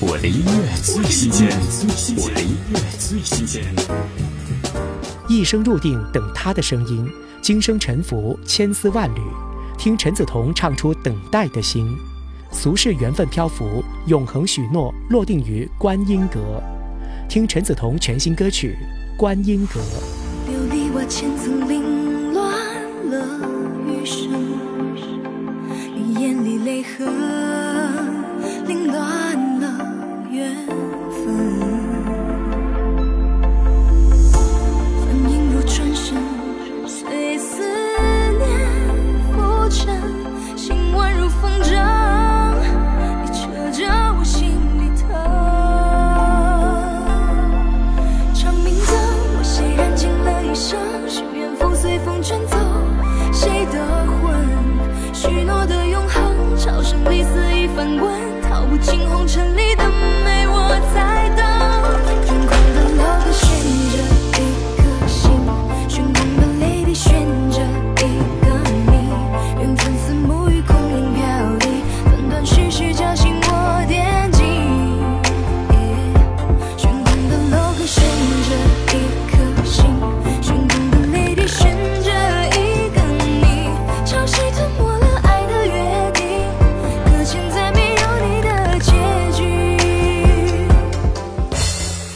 [0.00, 1.48] 我的音乐最新鲜，
[2.16, 3.64] 我的音乐最新鲜。
[5.28, 7.04] 一生入定，等他的声音；
[7.42, 9.20] 今生沉浮，千丝万缕。
[9.76, 11.96] 听陈梓彤唱出等待的心，
[12.52, 16.62] 俗世缘分漂浮，永恒许诺落定于观音阁。
[17.28, 18.76] 听陈梓彤全新歌曲
[19.18, 19.80] 《观音阁》。
[20.48, 22.54] 琉璃瓦千层凌乱
[23.10, 23.48] 了
[23.84, 24.30] 余生，
[25.92, 27.08] 你眼里泪痕
[28.64, 29.17] 凌乱
[52.28, 52.67] 随风卷走。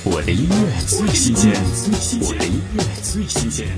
[0.05, 1.53] 我的音乐最新鲜，
[2.21, 3.69] 我的音乐最新鲜。